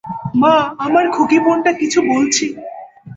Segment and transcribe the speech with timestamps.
[0.35, 0.53] মা,
[0.77, 2.45] আমার খুকি বোনটা কিছু বলছে।